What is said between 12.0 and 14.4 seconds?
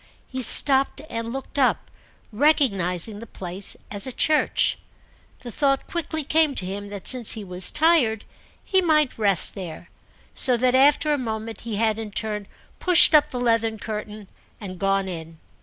turn pushed up the leathern curtain